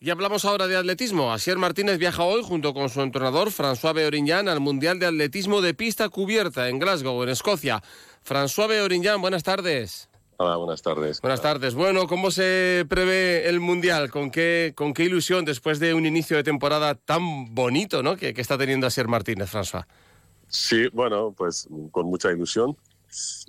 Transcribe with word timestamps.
Y 0.00 0.10
hablamos 0.10 0.44
ahora 0.44 0.68
de 0.68 0.76
atletismo. 0.76 1.32
Asier 1.32 1.58
Martínez 1.58 1.98
viaja 1.98 2.22
hoy 2.22 2.42
junto 2.44 2.72
con 2.72 2.88
su 2.88 3.00
entrenador 3.00 3.48
François 3.48 3.92
Beorignan 3.92 4.48
al 4.48 4.60
Mundial 4.60 5.00
de 5.00 5.06
Atletismo 5.06 5.60
de 5.60 5.74
Pista 5.74 6.08
Cubierta 6.08 6.68
en 6.68 6.78
Glasgow, 6.78 7.20
en 7.24 7.30
Escocia. 7.30 7.82
François 8.24 8.68
Beorignan, 8.68 9.20
buenas 9.20 9.42
tardes. 9.42 10.08
Hola, 10.36 10.54
buenas 10.54 10.82
tardes. 10.82 11.20
Buenas 11.20 11.42
tardes. 11.42 11.74
Bueno, 11.74 12.06
¿cómo 12.06 12.30
se 12.30 12.86
prevé 12.88 13.48
el 13.48 13.58
Mundial? 13.58 14.08
¿Con 14.12 14.30
qué, 14.30 14.72
con 14.76 14.94
qué 14.94 15.02
ilusión 15.02 15.44
después 15.44 15.80
de 15.80 15.94
un 15.94 16.06
inicio 16.06 16.36
de 16.36 16.44
temporada 16.44 16.94
tan 16.94 17.52
bonito 17.52 18.00
¿no? 18.00 18.16
que, 18.16 18.32
está 18.36 18.56
teniendo 18.56 18.86
Asier 18.86 19.08
Martínez, 19.08 19.52
François? 19.52 19.84
Sí, 20.46 20.86
bueno, 20.92 21.34
pues 21.36 21.66
con 21.90 22.06
mucha 22.06 22.30
ilusión. 22.30 22.76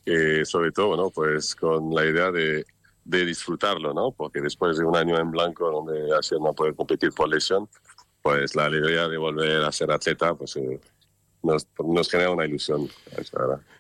Eh, 0.08 0.44
sobre 0.46 0.72
todo, 0.72 0.98
¿no? 0.98 1.12
pues 1.12 1.54
con 1.54 1.94
la 1.94 2.06
idea 2.06 2.32
de 2.32 2.66
de 3.10 3.26
disfrutarlo, 3.26 3.94
¿no? 3.94 4.12
Porque 4.12 4.40
después 4.40 4.78
de 4.78 4.86
un 4.86 4.96
año 4.96 5.18
en 5.18 5.32
blanco 5.32 5.70
donde 5.72 6.16
así 6.16 6.36
no 6.40 6.54
puede 6.54 6.76
competir 6.76 7.12
por 7.12 7.28
lesión, 7.28 7.68
pues 8.22 8.56
la 8.56 8.66
alegría 8.66 9.08
de 9.08 9.18
volver 9.18 9.64
a 9.64 9.72
ser 9.72 9.92
atleta, 9.92 10.36
pues 10.36 10.56
eh, 10.58 10.80
nos, 11.42 12.10
genera 12.10 12.32
una 12.32 12.46
ilusión. 12.46 12.90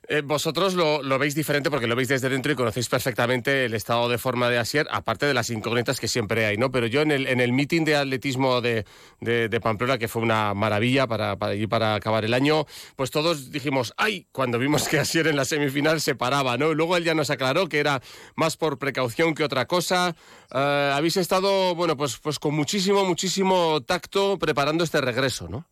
Eh, 0.08 0.22
vosotros 0.22 0.74
lo, 0.74 1.20
veis 1.20 1.36
diferente 1.36 1.70
porque 1.70 1.86
lo 1.86 1.96
veis 1.96 2.08
desde 2.08 2.30
dentro 2.30 2.52
y 2.52 2.56
conocéis 2.56 2.90
perfectamente 2.90 3.66
el 3.66 3.74
estado 3.74 4.10
de 4.10 4.18
forma 4.18 4.50
de 4.50 4.58
Asier, 4.58 4.88
aparte 4.92 5.26
de 5.26 5.34
las 5.34 5.50
incógnitas 5.52 6.00
que 6.00 6.08
siempre 6.08 6.46
hay, 6.46 6.58
¿no? 6.58 6.72
Pero 6.72 6.88
yo 6.88 7.02
en 7.02 7.12
el, 7.12 7.28
en 7.28 7.40
el 7.40 7.54
meeting 7.54 7.86
de 7.86 7.96
atletismo 7.96 8.62
de, 8.62 8.86
de, 9.20 9.62
Pamplona, 9.62 9.98
que 9.98 10.08
fue 10.08 10.22
una 10.22 10.54
maravilla 10.54 11.06
para, 11.06 11.38
para, 11.38 11.54
para 11.68 11.96
acabar 11.96 12.26
el 12.26 12.34
año, 12.34 12.66
pues 12.96 13.12
todos 13.12 13.52
dijimos, 13.52 13.94
¡ay! 13.98 14.28
Cuando 14.32 14.58
vimos 14.58 14.88
que 14.88 14.98
Asier 15.00 15.28
en 15.28 15.36
la 15.36 15.46
semifinal 15.46 16.02
se 16.02 16.16
paraba, 16.16 16.58
¿no? 16.58 16.74
Luego 16.74 16.98
él 16.98 17.04
ya 17.04 17.14
nos 17.14 17.30
aclaró 17.30 17.68
que 17.68 17.80
era 17.80 18.02
más 18.36 18.58
por 18.58 18.80
precaución 18.80 19.36
que 19.36 19.44
otra 19.44 19.68
cosa. 19.68 20.16
Eh, 20.52 20.92
habéis 20.94 21.18
estado, 21.18 21.76
bueno, 21.76 21.96
pues, 21.98 22.18
pues 22.18 22.40
con 22.40 22.56
muchísimo, 22.56 23.06
muchísimo 23.06 23.82
tacto 23.82 24.40
preparando 24.40 24.84
este 24.84 25.02
regreso, 25.02 25.48
¿no? 25.50 25.68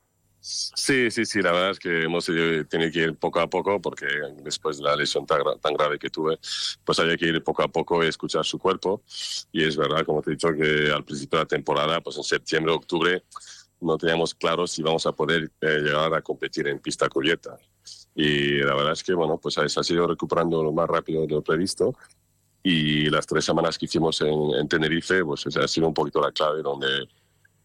Sí, 0.50 1.12
sí, 1.12 1.26
sí, 1.26 1.42
la 1.42 1.52
verdad 1.52 1.72
es 1.72 1.80
que 1.80 2.04
hemos 2.04 2.26
tenido 2.26 2.66
que 2.70 3.00
ir 3.00 3.16
poco 3.18 3.42
a 3.42 3.50
poco 3.50 3.82
porque 3.82 4.06
después 4.44 4.78
de 4.78 4.84
la 4.84 4.96
lesión 4.96 5.26
tan, 5.26 5.74
grave 5.74 6.00
que 6.00 6.10
tuve, 6.10 6.40
pues 6.86 7.00
había 7.00 7.18
que 7.18 7.26
ir 7.26 7.44
poco 7.44 7.64
a 7.64 7.68
poco 7.68 8.02
y 8.02 8.08
escuchar 8.08 8.46
su 8.46 8.58
cuerpo. 8.58 9.04
Y 9.52 9.66
es 9.66 9.76
verdad, 9.76 10.06
como 10.06 10.22
te 10.22 10.30
he 10.30 10.34
dicho, 10.36 10.54
que 10.54 10.90
al 10.90 11.04
principio 11.04 11.40
de 11.40 11.44
la 11.44 11.48
temporada, 11.50 12.00
pues 12.00 12.16
en 12.16 12.24
septiembre, 12.24 12.72
octubre, 12.72 13.24
no 13.82 13.98
teníamos 13.98 14.34
claro 14.36 14.68
si 14.68 14.82
vamos 14.82 15.06
a 15.06 15.12
poder 15.12 15.52
eh, 15.60 15.80
llegar 15.80 16.14
a 16.14 16.22
competir 16.22 16.70
en 16.70 16.80
pista 16.80 17.10
cubierta. 17.10 17.58
Y 18.16 18.60
la 18.60 18.74
verdad 18.74 18.94
es 18.94 19.04
que, 19.04 19.14
bueno, 19.14 19.38
pues 19.38 19.58
ha 19.58 19.68
sido 19.68 20.08
recuperando 20.08 20.64
lo 20.64 20.72
más 20.72 20.88
rápido 20.88 21.24
de 21.24 21.28
lo 21.28 21.42
previsto. 21.42 21.94
Y 22.64 23.10
las 23.10 23.28
tres 23.28 23.44
semanas 23.44 23.78
que 23.78 23.86
hicimos 23.86 24.22
en, 24.22 24.54
en 24.56 24.68
Tenerife, 24.70 25.26
pues 25.26 25.46
ha 25.58 25.68
sido 25.68 25.90
un 25.90 25.94
poquito 25.94 26.22
la 26.22 26.32
clave 26.32 26.62
donde 26.62 27.06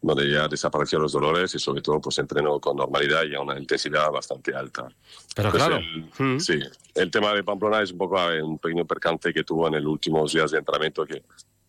donde 0.02 0.28
ya 0.28 0.48
desaparecieron 0.48 1.04
los 1.04 1.12
dolores 1.12 1.54
y 1.54 1.58
sobre 1.60 1.80
todo 1.80 2.00
pues 2.00 2.18
entreno 2.18 2.58
con 2.60 2.76
normalidad 2.76 3.22
y 3.24 3.34
a 3.34 3.40
una 3.40 3.58
intensidad 3.58 4.10
bastante 4.10 4.54
alta. 4.54 4.88
Pero 5.34 5.50
claro. 5.50 5.80
Mm. 6.18 6.38
Sí, 6.38 6.58
el 6.94 7.10
tema 7.10 7.32
de 7.32 7.44
Pamplona 7.44 7.82
es 7.82 7.92
un 7.92 7.98
poco 7.98 8.16
un 8.42 8.58
pequeño 8.58 8.84
percance 8.84 9.32
que 9.32 9.44
tuvo 9.44 9.68
en 9.68 9.74
los 9.74 9.92
últimos 9.92 10.32
días 10.32 10.50
de 10.50 10.58
entrenamiento 10.58 11.06
que 11.06 11.22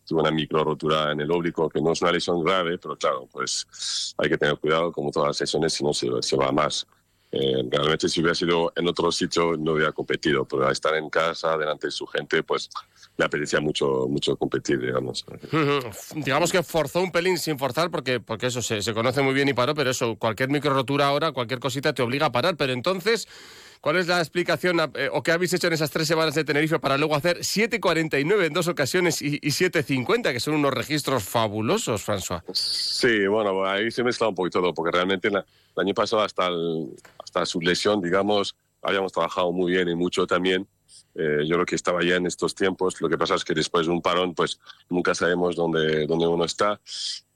tuvo 0.04 0.20
una 0.20 0.32
micro 0.32 0.64
rotura 0.64 1.12
en 1.12 1.20
el 1.20 1.30
óblico, 1.30 1.68
que 1.68 1.80
no 1.80 1.92
es 1.92 2.02
una 2.02 2.12
lesión 2.12 2.42
grave, 2.42 2.76
pero 2.76 2.96
claro, 2.96 3.28
pues 3.30 4.14
hay 4.18 4.28
que 4.28 4.36
tener 4.36 4.58
cuidado 4.58 4.92
como 4.92 5.10
todas 5.10 5.28
las 5.28 5.36
sesiones, 5.36 5.72
si 5.72 5.84
no 5.84 5.94
se, 5.94 6.08
se 6.20 6.36
va 6.36 6.50
más. 6.50 6.86
Eh, 7.36 7.64
realmente 7.68 8.08
si 8.08 8.20
hubiera 8.20 8.34
sido 8.34 8.72
en 8.76 8.86
otro 8.86 9.10
sitio 9.10 9.56
no 9.56 9.72
hubiera 9.72 9.90
competido, 9.90 10.44
pero 10.44 10.66
al 10.66 10.72
estar 10.72 10.94
en 10.94 11.10
casa, 11.10 11.56
delante 11.58 11.88
de 11.88 11.90
su 11.90 12.06
gente, 12.06 12.44
pues 12.44 12.70
me 13.16 13.24
apetecía 13.24 13.60
mucho, 13.60 14.06
mucho 14.08 14.36
competir, 14.36 14.80
digamos. 14.80 15.24
digamos 16.14 16.52
que 16.52 16.62
forzó 16.62 17.00
un 17.00 17.10
pelín 17.10 17.38
sin 17.38 17.58
forzar, 17.58 17.90
porque, 17.90 18.20
porque 18.20 18.46
eso 18.46 18.62
se, 18.62 18.82
se 18.82 18.94
conoce 18.94 19.20
muy 19.20 19.34
bien 19.34 19.48
y 19.48 19.52
paró, 19.52 19.74
pero 19.74 19.90
eso, 19.90 20.14
cualquier 20.16 20.48
micro 20.48 20.72
rotura 20.72 21.08
ahora, 21.08 21.32
cualquier 21.32 21.58
cosita 21.58 21.92
te 21.92 22.02
obliga 22.02 22.26
a 22.26 22.32
parar. 22.32 22.56
Pero 22.56 22.72
entonces, 22.72 23.26
¿cuál 23.84 23.96
es 23.96 24.08
la 24.08 24.18
explicación 24.18 24.80
eh, 24.94 25.10
o 25.12 25.22
qué 25.22 25.30
habéis 25.30 25.52
hecho 25.52 25.66
en 25.66 25.74
esas 25.74 25.90
tres 25.90 26.08
semanas 26.08 26.34
de 26.34 26.42
Tenerife 26.42 26.78
para 26.78 26.96
luego 26.96 27.16
hacer 27.16 27.40
7.49 27.40 28.46
en 28.46 28.52
dos 28.54 28.66
ocasiones 28.66 29.20
y, 29.20 29.34
y 29.42 29.50
7.50, 29.50 30.32
que 30.32 30.40
son 30.40 30.54
unos 30.54 30.72
registros 30.72 31.22
fabulosos, 31.22 32.02
François? 32.02 32.42
Sí, 32.54 33.26
bueno, 33.26 33.62
ahí 33.66 33.90
se 33.90 34.02
mezcla 34.02 34.26
un 34.28 34.34
poquito 34.34 34.62
todo, 34.62 34.72
porque 34.72 34.90
realmente 34.90 35.28
el 35.28 35.44
año 35.76 35.92
pasado 35.92 36.22
hasta, 36.22 36.48
hasta 37.22 37.44
su 37.44 37.60
lesión, 37.60 38.00
digamos, 38.00 38.56
habíamos 38.80 39.12
trabajado 39.12 39.52
muy 39.52 39.72
bien 39.72 39.86
y 39.86 39.94
mucho 39.94 40.26
también 40.26 40.66
eh, 41.14 41.40
yo 41.46 41.56
creo 41.56 41.66
que 41.66 41.76
estaba 41.76 42.02
ya 42.02 42.16
en 42.16 42.24
estos 42.24 42.54
tiempos. 42.54 42.98
Lo 43.02 43.10
que 43.10 43.18
pasa 43.18 43.34
es 43.34 43.44
que 43.44 43.52
después 43.52 43.86
de 43.86 43.92
un 43.92 44.00
parón, 44.00 44.34
pues 44.34 44.58
nunca 44.88 45.14
sabemos 45.14 45.56
dónde, 45.56 46.06
dónde 46.06 46.26
uno 46.26 46.46
está. 46.46 46.80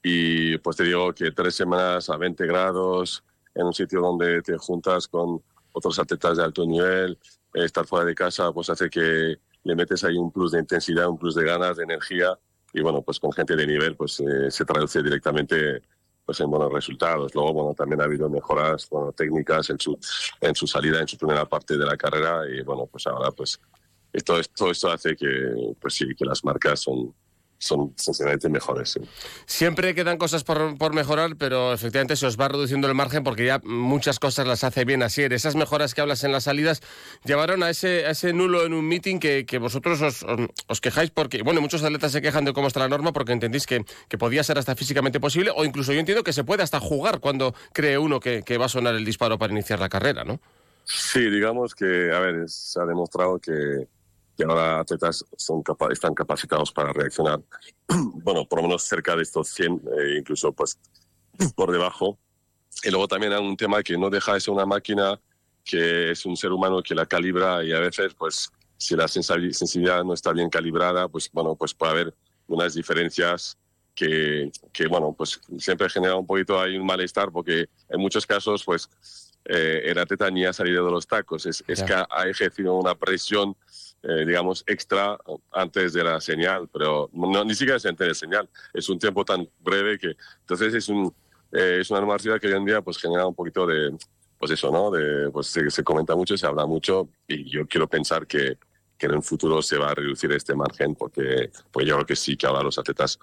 Y 0.03 0.57
pues 0.57 0.79
te 0.79 0.85
digo 0.85 1.13
que 1.13 1.31
tres 1.31 1.57
semanas 1.57 2.09
a 2.09 2.17
20 2.17 2.47
grados, 2.47 3.23
en 3.55 3.67
un 3.67 3.75
sitio 3.75 4.01
donde 4.01 4.41
te 4.41 4.57
juntas 4.57 5.09
con 5.09 5.43
otros 5.78 5.99
atletas 5.99 6.37
de 6.37 6.44
alto 6.44 6.66
nivel, 6.66 7.19
eh, 7.55 7.65
estar 7.65 7.87
fuera 7.87 8.05
de 8.05 8.15
casa, 8.15 8.53
pues 8.53 8.71
hace 8.71 8.91
que 8.91 9.39
le 9.65 9.75
metes 9.75 10.05
ahí 10.05 10.16
un 10.16 10.31
plus 10.31 10.53
de 10.53 10.61
intensidad, 10.61 11.09
un 11.09 11.19
plus 11.19 11.34
de 11.34 11.44
ganas, 11.44 11.77
de 11.77 11.84
energía. 11.84 12.39
Y 12.72 12.81
bueno, 12.83 13.03
pues 13.03 13.19
con 13.19 13.33
gente 13.33 13.56
de 13.56 13.66
nivel, 13.66 13.97
pues 13.97 14.21
eh, 14.21 14.50
se 14.50 14.65
traduce 14.65 15.03
directamente 15.03 15.83
pues 16.25 16.41
en 16.41 16.50
buenos 16.50 16.71
resultados. 16.71 17.34
Luego, 17.34 17.55
bueno, 17.55 17.75
también 17.75 18.03
ha 18.03 18.05
habido 18.05 18.28
mejoras 18.28 18.87
bueno, 18.91 19.12
técnicas 19.12 19.71
en 19.71 19.81
su, 19.81 19.99
en 20.41 20.55
su 20.55 20.67
salida, 20.67 21.00
en 21.00 21.09
su 21.09 21.17
primera 21.17 21.47
parte 21.47 21.78
de 21.78 21.87
la 21.87 21.97
carrera 21.97 22.43
y 22.47 22.62
bueno, 22.62 22.87
pues 22.87 23.06
ahora 23.06 23.31
pues 23.31 23.59
esto, 24.12 24.38
esto, 24.38 24.71
esto 24.71 24.91
hace 24.91 25.17
que, 25.17 25.75
pues 25.81 25.94
sí, 25.94 26.15
que 26.15 26.25
las 26.25 26.44
marcas 26.44 26.81
son, 26.81 27.15
son 27.59 27.93
sinceramente 27.97 28.49
mejores. 28.49 28.99
Siempre 29.47 29.95
quedan 29.95 30.17
cosas 30.17 30.45
por, 30.45 30.79
por, 30.79 30.95
mejorar, 30.95 31.37
pero 31.37 31.73
efectivamente 31.73 32.17
se 32.17 32.27
os 32.27 32.39
va 32.39 32.49
reduciendo 32.49 32.87
el 32.87 32.95
margen 32.95 33.25
porque 33.25 33.45
ya 33.45 33.61
muchas 33.65 34.21
cosas 34.21 34.47
las 34.47 34.63
hace 34.65 34.85
bien 34.85 35.03
así. 35.03 35.23
Esas 35.23 35.57
mejoras 35.57 35.95
que 35.95 36.01
hablas 36.01 36.23
en 36.25 36.33
las 36.33 36.45
salidas 36.45 36.81
llevaron 37.25 37.63
a 37.63 37.71
ese, 37.71 38.07
a 38.07 38.11
ese 38.11 38.33
nulo 38.33 38.65
en 38.65 38.73
un 38.73 38.87
meeting 38.87 39.19
que, 39.19 39.45
que 39.45 39.59
vosotros 39.59 40.01
os, 40.01 40.25
os, 40.67 40.81
quejáis 40.81 41.11
porque, 41.11 41.43
bueno, 41.43 41.61
muchos 41.61 41.83
atletas 41.83 42.13
se 42.13 42.23
quejan 42.23 42.45
de 42.45 42.53
cómo 42.53 42.69
está 42.69 42.81
la 42.81 42.89
norma 42.89 43.13
porque 43.13 43.33
entendéis 43.33 43.67
que, 43.67 43.85
que, 44.09 44.19
podía 44.19 44.45
ser 44.45 44.59
hasta 44.59 44.77
físicamente 44.77 45.19
posible 45.19 45.51
o 45.55 45.65
incluso 45.65 45.93
yo 45.93 45.99
entiendo 45.99 46.23
que 46.23 46.33
se 46.33 46.45
puede 46.45 46.63
hasta 46.63 46.79
jugar 46.79 47.19
cuando 47.21 47.55
cree 47.73 47.99
uno 47.99 48.21
que, 48.21 48.43
que 48.43 48.57
va 48.57 48.67
a 48.67 48.69
sonar 48.69 48.95
el 48.95 49.05
disparo 49.05 49.39
para 49.39 49.53
iniciar 49.53 49.81
la 49.81 49.89
carrera, 49.89 50.25
¿no? 50.25 50.41
Sí, 50.85 51.29
digamos 51.29 51.75
que, 51.75 52.13
a 52.13 52.19
ver, 52.21 52.49
se 52.49 52.81
ha 52.81 52.85
demostrado 52.87 53.39
que 53.39 53.87
que 54.38 54.44
ahora 54.44 54.78
atletas 54.78 55.25
son 55.37 55.65
están 55.91 56.15
capacitados 56.15 56.71
para 56.71 56.93
reaccionar, 56.93 57.41
bueno, 57.88 58.44
por 58.44 58.60
lo 58.60 58.69
menos 58.69 58.84
cerca 58.84 59.16
de 59.16 59.22
estos 59.22 59.49
100, 59.49 59.72
eh, 59.99 60.19
incluso 60.21 60.53
pues 60.53 60.78
por 61.56 61.72
debajo. 61.72 62.16
Y 62.84 62.91
luego 62.91 63.09
también 63.09 63.32
hay 63.32 63.44
un 63.44 63.56
tema 63.56 63.82
que 63.82 63.99
no 63.99 64.09
deja 64.09 64.34
de 64.34 64.41
ser 64.41 64.54
una 64.54 64.65
máquina 64.65 65.21
que 65.65 66.12
es 66.12 66.25
un 66.25 66.37
ser 66.37 66.53
humano 66.53 66.82
que 66.82 66.94
la 66.94 67.04
calibra 67.04 67.65
y 67.65 67.72
a 67.72 67.81
veces 67.81 68.15
pues 68.15 68.50
si 68.76 68.94
la 68.94 69.09
sensibilidad 69.09 70.04
no 70.04 70.15
está 70.15 70.32
bien 70.32 70.49
calibrada, 70.49 71.09
pues 71.09 71.28
bueno, 71.32 71.56
pues 71.56 71.75
puede 71.75 71.93
haber 71.93 72.15
unas 72.47 72.75
diferencias 72.75 73.59
que, 73.93 74.53
que 74.72 74.87
bueno, 74.87 75.12
pues 75.19 75.41
siempre 75.59 75.91
genera 75.91 76.15
un 76.15 76.26
poquito 76.26 76.60
ahí 76.60 76.76
un 76.76 76.87
malestar 76.87 77.32
porque 77.32 77.69
en 77.88 78.00
muchos 78.00 78.25
casos 78.25 78.62
pues 78.65 78.88
eh, 79.44 79.82
el 79.87 79.99
atleta 79.99 80.31
ni 80.31 80.44
ha 80.44 80.53
salido 80.53 80.84
de 80.87 80.93
los 80.93 81.09
tacos, 81.09 81.44
es, 81.44 81.65
es 81.66 81.82
que 81.82 81.93
ha 81.93 82.28
ejercido 82.28 82.76
una 82.76 82.94
presión 82.94 83.56
eh, 84.03 84.25
digamos, 84.25 84.65
extra 84.67 85.19
antes 85.53 85.93
de 85.93 86.05
la 86.05 86.21
señal, 86.21 86.69
pero 86.73 87.11
no, 87.13 87.45
ni 87.45 87.55
siquiera 87.55 87.79
se 87.79 87.89
entera 87.89 88.09
de 88.09 88.15
señal. 88.15 88.49
Es 88.73 88.89
un 88.89 88.99
tiempo 88.99 89.25
tan 89.25 89.49
breve 89.59 89.99
que, 89.99 90.17
entonces 90.41 90.75
es, 90.75 90.89
un, 90.89 91.15
eh, 91.53 91.79
es 91.81 91.91
una 91.91 92.01
normalidad 92.01 92.41
que 92.41 92.47
hoy 92.47 92.55
en 92.55 92.65
día 92.65 92.81
pues 92.81 92.99
genera 92.99 93.27
un 93.27 93.35
poquito 93.35 93.67
de, 93.67 93.97
pues 94.39 94.53
eso, 94.53 94.71
¿no? 94.71 94.91
De, 94.91 95.31
pues 95.31 95.49
se, 95.49 95.69
se, 95.71 95.83
comenta 95.83 96.15
mucho, 96.15 96.37
se 96.37 96.47
habla 96.47 96.65
mucho 96.65 97.09
y 97.27 97.51
yo 97.51 97.67
quiero 97.67 97.89
pensar 97.89 98.27
que, 98.27 98.59
que 98.97 99.07
en 99.07 99.15
el 99.15 99.23
futuro 99.23 99.63
se 99.63 99.79
va 99.79 99.91
a 99.91 99.95
reducir 99.95 100.31
este 100.33 100.55
margen 100.55 100.95
porque 100.95 101.51
pues 101.73 101.87
yo 101.87 101.95
creo 101.97 102.07
que 102.07 102.17
sí, 102.17 102.37
que 102.37 102.47
ahora 102.47 102.63
los 102.63 102.79
atletas 102.79 103.19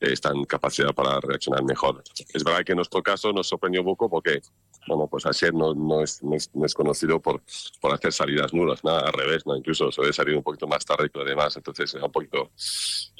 están 0.00 0.44
capacidad 0.44 0.92
para 0.94 1.20
reaccionar 1.20 1.64
mejor. 1.64 2.02
Es 2.32 2.44
verdad 2.44 2.64
que 2.64 2.72
en 2.72 2.76
nuestro 2.76 3.02
caso 3.02 3.32
nos 3.32 3.48
sorprendió 3.48 3.80
un 3.80 3.86
poco 3.86 4.08
porque 4.08 4.42
bueno, 4.86 5.06
pues 5.06 5.26
ayer 5.26 5.54
no, 5.54 5.74
no, 5.74 6.02
es, 6.02 6.22
no, 6.22 6.34
es, 6.36 6.74
conocido 6.74 7.20
por, 7.20 7.42
por 7.80 7.92
hacer 7.92 8.12
salidas 8.12 8.52
nulas, 8.52 8.84
nada, 8.84 9.00
al 9.00 9.12
revés, 9.12 9.46
¿no? 9.46 9.56
incluso 9.56 9.90
suele 9.90 10.12
salir 10.12 10.36
un 10.36 10.42
poquito 10.42 10.66
más 10.66 10.84
tarde 10.84 11.08
que 11.10 11.18
lo 11.18 11.24
demás, 11.24 11.56
entonces 11.56 11.94
es 11.94 12.02
un 12.02 12.12
poquito 12.12 12.50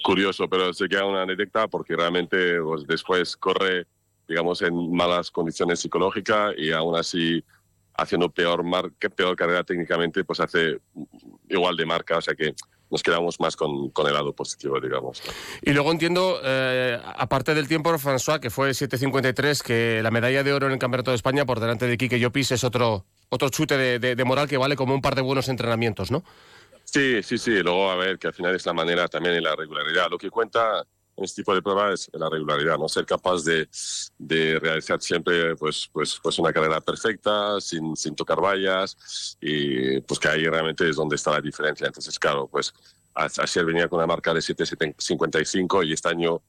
curioso, 0.02 0.48
pero 0.48 0.72
se 0.72 0.88
queda 0.88 1.06
una 1.06 1.22
anécdota 1.22 1.68
porque 1.68 1.96
realmente 1.96 2.60
pues, 2.60 2.86
después 2.86 3.36
corre, 3.36 3.86
digamos, 4.28 4.62
en 4.62 4.92
malas 4.92 5.30
condiciones 5.30 5.80
psicológicas 5.80 6.54
y 6.56 6.72
aún 6.72 6.96
así 6.96 7.44
haciendo 7.96 8.28
peor, 8.28 8.64
mar 8.64 8.90
peor 9.14 9.36
carrera 9.36 9.64
técnicamente, 9.64 10.24
pues 10.24 10.40
hace 10.40 10.80
igual 11.48 11.76
de 11.76 11.86
marca, 11.86 12.18
o 12.18 12.20
sea 12.20 12.34
que 12.34 12.54
nos 12.94 13.02
quedamos 13.02 13.40
más 13.40 13.56
con, 13.56 13.90
con, 13.90 14.06
el 14.06 14.14
lado 14.14 14.32
positivo, 14.32 14.80
digamos. 14.80 15.20
Y 15.62 15.72
luego 15.72 15.90
entiendo, 15.90 16.40
eh, 16.44 16.96
aparte 17.16 17.52
del 17.52 17.66
tiempo, 17.66 17.90
François, 17.98 18.38
que 18.38 18.50
fue 18.50 18.70
7.53, 18.70 19.62
que 19.62 20.00
la 20.00 20.12
medalla 20.12 20.44
de 20.44 20.52
oro 20.52 20.66
en 20.66 20.74
el 20.74 20.78
Campeonato 20.78 21.10
de 21.10 21.16
España 21.16 21.44
por 21.44 21.58
delante 21.58 21.88
de 21.88 21.98
Quique 21.98 22.20
Llopis 22.20 22.52
es 22.52 22.62
otro, 22.62 23.04
otro 23.30 23.48
chute 23.48 23.76
de, 23.76 24.14
de, 24.14 24.24
moral 24.24 24.48
que 24.48 24.56
vale 24.58 24.76
como 24.76 24.94
un 24.94 25.02
par 25.02 25.16
de 25.16 25.22
buenos 25.22 25.48
entrenamientos, 25.48 26.12
¿no? 26.12 26.22
Sí, 26.84 27.20
sí, 27.24 27.36
sí. 27.36 27.64
Luego, 27.64 27.90
a 27.90 27.96
ver, 27.96 28.16
que 28.16 28.28
al 28.28 28.32
final 28.32 28.54
es 28.54 28.64
la 28.64 28.72
manera 28.72 29.08
también 29.08 29.34
y 29.34 29.40
la 29.40 29.56
regularidad. 29.56 30.08
Lo 30.08 30.16
que 30.16 30.30
cuenta 30.30 30.86
en 31.16 31.24
este 31.24 31.42
tipo 31.42 31.54
de 31.54 31.62
pruebas 31.62 32.10
es 32.12 32.20
la 32.20 32.28
regularidad, 32.28 32.78
no 32.78 32.88
ser 32.88 33.06
capaz 33.06 33.44
de, 33.44 33.68
de 34.18 34.58
realizar 34.58 35.00
siempre 35.00 35.56
pues, 35.56 35.88
pues, 35.92 36.18
pues 36.22 36.38
una 36.38 36.52
carrera 36.52 36.80
perfecta, 36.80 37.60
sin, 37.60 37.96
sin 37.96 38.14
tocar 38.14 38.40
vallas, 38.40 39.36
y 39.40 40.00
pues 40.00 40.18
que 40.18 40.28
ahí 40.28 40.46
realmente 40.46 40.88
es 40.88 40.96
donde 40.96 41.16
está 41.16 41.32
la 41.32 41.40
diferencia. 41.40 41.86
Entonces, 41.86 42.18
claro, 42.18 42.48
pues 42.48 42.72
ayer 43.14 43.64
venía 43.64 43.88
con 43.88 43.98
una 43.98 44.06
marca 44.06 44.34
de 44.34 44.40
7.55 44.40 45.86
y 45.86 45.92
este 45.92 46.08
año 46.08 46.42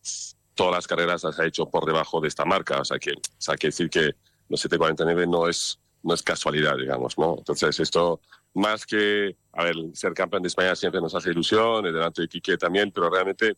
todas 0.56 0.73
las 0.73 0.88
carreras 0.88 1.23
las 1.23 1.39
ha 1.39 1.45
hecho 1.45 1.69
por 1.69 1.85
debajo 1.85 2.19
de 2.21 2.27
esta 2.27 2.45
marca, 2.45 2.79
o 2.79 2.85
sea 2.85 2.97
que, 2.97 3.12
o 3.12 3.21
sea, 3.38 3.56
que 3.56 3.67
decir 3.67 3.89
que 3.89 4.15
los 4.50 4.65
7.49 4.65 5.27
no 5.29 5.47
es, 5.47 5.79
no 6.01 6.13
es 6.13 6.23
casualidad, 6.23 6.77
digamos, 6.77 7.17
¿no? 7.17 7.35
Entonces 7.38 7.79
esto 7.79 8.21
más 8.53 8.85
que, 8.85 9.35
a 9.51 9.63
ver, 9.65 9.75
ser 9.94 10.13
campeón 10.13 10.41
de 10.41 10.47
España 10.47 10.75
siempre 10.75 11.01
nos 11.01 11.13
hace 11.13 11.31
ilusión, 11.31 11.83
delante 11.83 12.21
de 12.21 12.27
Quique 12.27 12.57
también, 12.57 12.91
pero 12.91 13.09
realmente 13.09 13.57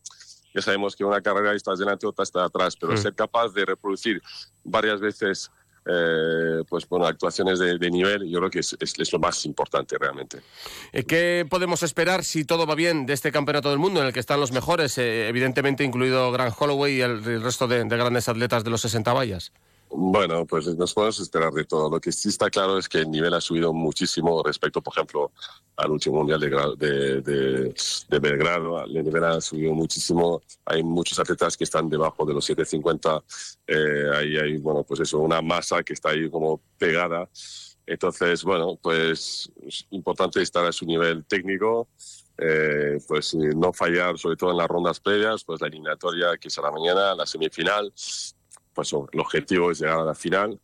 ya 0.54 0.62
sabemos 0.62 0.96
que 0.96 1.04
una 1.04 1.20
carrera 1.20 1.54
estás 1.54 1.78
delante, 1.78 2.06
otra 2.06 2.22
está 2.22 2.44
atrás, 2.44 2.76
pero 2.76 2.92
mm. 2.92 2.98
ser 2.98 3.14
capaz 3.14 3.52
de 3.52 3.64
reproducir 3.64 4.22
varias 4.64 5.00
veces 5.00 5.50
eh, 5.90 6.64
pues 6.68 6.86
bueno, 6.86 7.06
actuaciones 7.06 7.58
de, 7.58 7.90
nivel, 7.90 8.28
yo 8.28 8.40
creo 8.40 8.50
que 8.50 8.58
es, 8.58 8.76
es, 8.78 9.12
lo 9.12 9.18
más 9.18 9.46
importante 9.46 9.96
realmente. 9.98 10.40
Eh, 10.92 11.04
¿Qué 11.04 11.46
podemos 11.48 11.82
esperar 11.82 12.24
si 12.24 12.44
todo 12.44 12.66
va 12.66 12.74
bien 12.74 13.06
de 13.06 13.14
este 13.14 13.32
campeonato 13.32 13.70
del 13.70 13.78
mundo 13.78 14.00
en 14.00 14.06
el 14.06 14.12
que 14.12 14.20
están 14.20 14.38
los 14.38 14.52
mejores, 14.52 14.98
eh, 14.98 15.28
evidentemente 15.28 15.84
incluido 15.84 16.30
Grant 16.30 16.54
Holloway 16.58 16.96
y 16.96 17.00
el, 17.00 17.42
resto 17.42 17.66
de, 17.66 17.84
de, 17.84 17.96
grandes 17.96 18.28
atletas 18.28 18.64
de 18.64 18.70
los 18.70 18.82
60 18.82 19.12
vallas? 19.14 19.52
Bueno, 19.90 20.44
pues 20.46 20.66
nos 20.76 20.92
podemos 20.92 21.18
esperar 21.20 21.52
de 21.52 21.64
todo. 21.64 21.90
Lo 21.90 22.00
que 22.00 22.12
sí 22.12 22.28
está 22.28 22.50
claro 22.50 22.78
es 22.78 22.88
que 22.88 22.98
el 22.98 23.10
nivel 23.10 23.32
ha 23.32 23.40
subido 23.40 23.72
muchísimo 23.72 24.42
respecto, 24.42 24.82
por 24.82 24.92
ejemplo, 24.92 25.32
al 25.76 25.90
último 25.90 26.18
mundial 26.18 26.40
de, 26.40 27.74
Belgrado. 28.20 28.84
El 28.84 29.04
nivel 29.04 29.24
ha 29.24 29.40
subido 29.40 29.72
muchísimo. 29.72 30.42
Hay 30.66 30.82
muchos 30.82 31.18
atletas 31.18 31.56
que 31.56 31.64
están 31.64 31.88
debajo 31.88 32.26
de 32.26 32.34
los 32.34 32.44
750. 32.44 33.24
Eh, 33.66 34.10
ahí 34.14 34.36
hay, 34.36 34.58
bueno, 34.58 34.82
pues 34.82 35.00
eso, 35.00 35.18
una 35.20 35.40
masa 35.40 35.82
que 35.82 35.94
está 35.94 36.10
ahí 36.10 36.28
como 36.28 36.60
pegada. 36.76 37.28
Entonces, 37.86 38.44
bueno, 38.44 38.78
pues 38.82 39.50
es 39.66 39.86
importante 39.90 40.42
estar 40.42 40.66
a 40.66 40.72
su 40.72 40.84
nivel 40.84 41.24
técnico. 41.24 41.88
Eh, 42.40 42.98
pues 43.08 43.34
no 43.34 43.72
fallar, 43.72 44.16
sobre 44.16 44.36
todo 44.36 44.52
en 44.52 44.58
las 44.58 44.68
rondas 44.68 45.00
previas, 45.00 45.42
pues 45.42 45.60
la 45.60 45.66
eliminatoria 45.66 46.36
que 46.36 46.48
será 46.48 46.70
mañana, 46.70 47.12
la 47.16 47.26
semifinal, 47.26 47.92
pues 48.78 48.92
el 48.92 49.18
objetivo 49.18 49.72
es 49.72 49.80
llegar 49.80 49.98
a 49.98 50.04
la 50.04 50.14
final 50.14 50.56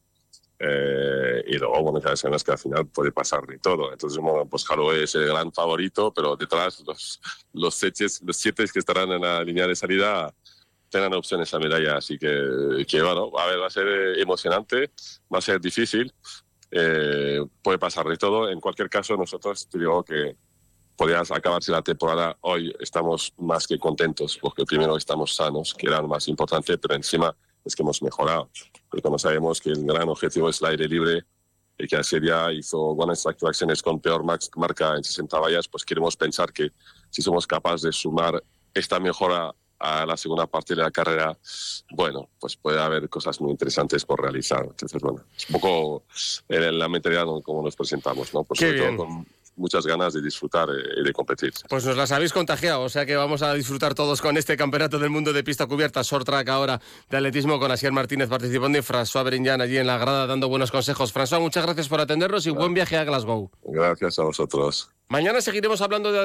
eh, 0.57 1.45
y 1.49 1.59
luego, 1.59 1.83
bueno, 1.83 1.99
ya 1.99 2.15
sabemos 2.15 2.45
que 2.45 2.53
al 2.53 2.59
final 2.59 2.87
puede 2.87 3.11
pasar 3.11 3.45
de 3.45 3.59
todo. 3.59 3.91
Entonces, 3.91 4.21
bueno, 4.21 4.47
pues 4.47 4.71
Holloway 4.71 5.03
es 5.03 5.17
el 5.17 5.27
gran 5.27 5.53
favorito, 5.53 6.15
pero 6.15 6.37
detrás 6.37 6.81
los, 6.87 7.21
los, 7.53 7.83
los 8.23 8.37
siete 8.37 8.65
que 8.73 8.79
estarán 8.79 9.11
en 9.11 9.21
la 9.21 9.43
línea 9.43 9.67
de 9.67 9.75
salida 9.75 10.33
tengan 10.91 11.13
opciones 11.15 11.53
a 11.55 11.59
medalla. 11.59 11.97
Así 11.97 12.17
que, 12.17 12.87
que, 12.89 13.03
bueno, 13.03 13.33
a 13.37 13.47
ver, 13.47 13.61
va 13.61 13.67
a 13.67 13.71
ser 13.71 13.89
emocionante, 14.21 14.93
va 15.33 15.39
a 15.39 15.43
ser 15.43 15.61
difícil, 15.61 16.15
eh, 16.71 17.45
puede 17.65 17.79
pasar 17.79 18.07
de 18.07 18.17
todo. 18.17 18.49
En 18.49 18.61
cualquier 18.61 18.89
caso, 18.89 19.17
nosotros 19.17 19.69
te 19.69 19.77
digo 19.77 20.05
que 20.05 20.37
podría 20.97 21.19
acabarse 21.19 21.73
la 21.73 21.83
temporada. 21.83 22.37
Hoy 22.43 22.73
estamos 22.79 23.35
más 23.39 23.67
que 23.67 23.77
contentos 23.77 24.39
porque 24.41 24.65
primero 24.65 24.97
estamos 24.97 25.35
sanos, 25.35 25.75
que 25.75 25.89
era 25.89 26.01
lo 26.01 26.07
más 26.07 26.29
importante, 26.29 26.79
pero 26.79 26.95
encima 26.95 27.35
es 27.65 27.75
que 27.75 27.83
hemos 27.83 28.03
mejorado. 28.03 28.51
Porque 28.89 29.03
como 29.03 29.19
sabemos 29.19 29.61
que 29.61 29.71
el 29.71 29.85
gran 29.85 30.09
objetivo 30.09 30.49
es 30.49 30.61
el 30.61 30.69
aire 30.69 30.89
libre 30.89 31.25
y 31.79 31.87
que 31.87 31.97
Asiria 31.97 32.53
hizo 32.53 32.95
buenas 32.95 33.27
actuaciones 33.27 33.83
con 33.83 34.01
peor 34.01 34.25
marca 34.25 34.97
en 34.97 35.03
60 35.03 35.39
vallas, 35.39 35.69
pues 35.69 35.85
queremos 35.85 36.17
pensar 36.17 36.53
que 36.53 36.71
si 37.11 37.23
somos 37.23 37.47
capaces 37.47 37.83
de 37.83 37.93
sumar 37.93 38.43
esta 38.73 39.01
mejora 39.01 39.55
a 39.79 40.07
la 40.07 40.17
segunda 40.17 40.47
parte 40.47 40.75
de 40.75 40.83
la 40.83 40.91
carrera, 40.91 41.37
bueno, 41.91 42.31
pues 42.39 42.57
puede 42.57 42.81
haber 42.81 43.09
cosas 43.09 43.41
muy 43.41 43.51
interesantes 43.51 44.05
por 44.05 44.21
realizar. 44.21 44.65
Entonces, 44.65 45.03
bueno, 45.03 45.25
es 45.37 45.49
un 45.49 45.61
poco 45.61 46.05
en 46.49 46.79
la 46.79 46.89
mentalidad 46.89 47.27
como 47.43 47.63
nos 47.63 47.77
presentamos, 47.77 48.33
¿no? 48.33 48.45
Pues 48.45 48.61
sobre 48.61 48.79
todo 48.79 48.97
con 48.97 49.27
muchas 49.57 49.87
ganas 49.87 50.13
de 50.15 50.23
disfrutar 50.23 50.69
eh, 50.71 51.01
y 51.01 51.05
de 51.05 51.13
competir. 51.13 51.53
Pues 51.69 51.85
nos 51.85 51.97
las 51.97 52.13
habéis 52.13 52.33
contagiado, 52.33 52.83
o 52.83 52.89
sea 52.89 53.07
que 53.07 53.17
vamos 53.17 53.43
a 53.43 53.55
disfrutar 53.55 53.95
todos 53.95 54.21
con 54.21 54.37
este 54.37 54.57
Campeonato 54.57 54.99
del 54.99 55.11
Mundo 55.11 55.33
de 55.33 55.45
Pista 55.45 55.67
Cubierta, 55.67 56.03
short 56.03 56.27
track 56.27 56.49
ahora 56.49 56.81
de 57.11 57.17
atletismo 57.17 57.59
con 57.59 57.71
Asier 57.71 57.93
Martínez 57.93 58.29
participando 58.29 58.79
y 58.79 58.83
François 58.83 59.25
Berinjan 59.25 59.61
allí 59.61 59.79
en 59.79 59.87
la 59.87 59.99
grada 59.99 60.27
dando 60.27 60.49
buenos 60.49 60.71
consejos. 60.71 61.13
François, 61.15 61.41
muchas 61.41 61.65
gracias 61.65 61.89
por 61.89 62.01
atendernos 62.01 62.47
y 62.47 62.51
buen 62.51 62.75
viaje 62.75 62.97
a 62.97 63.05
Glasgow. 63.05 63.51
Gracias 63.65 64.19
a 64.19 64.23
vosotros. 64.23 64.91
Mañana 65.09 65.41
seguiremos 65.41 65.81
hablando 65.83 66.11
de 66.11 66.21
atletismo. 66.21 66.25